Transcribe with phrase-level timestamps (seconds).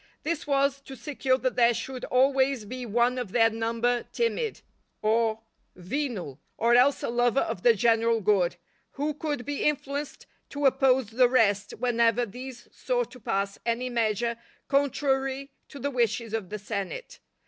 [0.23, 4.61] This was, to secure that there should always be one of their number timid,
[5.03, 5.41] or
[5.75, 8.55] venal, or else a lover of the general good,
[8.93, 14.37] who could be influenced to oppose the rest whenever these sought to pass any measure
[14.67, 17.19] contrary to the wishes of the senate.